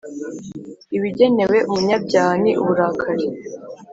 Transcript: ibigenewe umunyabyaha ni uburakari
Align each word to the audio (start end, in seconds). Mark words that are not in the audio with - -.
ibigenewe 0.97 1.57
umunyabyaha 1.71 2.33
ni 2.43 2.51
uburakari 2.61 3.27